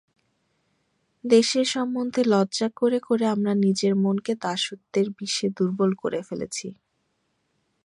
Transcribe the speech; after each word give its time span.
দেশের 1.23 1.65
সম্বন্ধে 1.65 2.21
লজ্জা 2.25 2.67
করে 2.75 2.97
করে 2.99 3.25
আমরা 3.27 3.53
নিজের 3.55 3.93
মনকে 3.95 4.33
দাসত্বের 4.41 5.07
বিষে 5.17 5.47
দুর্বল 5.49 5.91
করে 5.95 6.19
ফেলেছি। 6.21 6.67